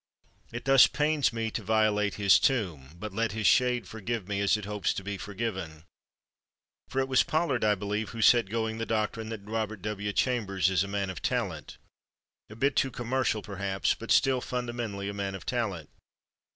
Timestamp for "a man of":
10.83-11.21, 15.07-15.45